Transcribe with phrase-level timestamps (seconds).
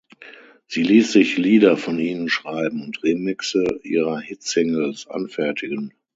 [0.65, 5.93] Sie ließ sich Lieder von ihnen schreiben und Remixe ihrer Hit-Singles anfertigen.